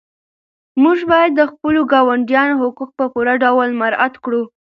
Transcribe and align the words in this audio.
موږ 0.83 0.97
باید 1.11 1.31
د 1.35 1.41
خپلو 1.51 1.81
ګاونډیانو 1.93 2.59
حقوق 2.63 2.89
په 2.99 3.05
پوره 3.13 3.33
ډول 3.43 3.69
مراعات 3.79 4.13
کړو. 4.23 4.41